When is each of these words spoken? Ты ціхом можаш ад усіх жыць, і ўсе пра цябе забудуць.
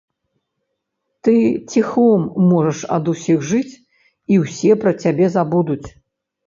Ты 1.27 1.35
ціхом 1.71 2.21
можаш 2.53 2.79
ад 2.99 3.03
усіх 3.15 3.47
жыць, 3.51 3.73
і 4.35 4.43
ўсе 4.47 4.71
пра 4.87 4.91
цябе 5.05 5.35
забудуць. 5.37 5.85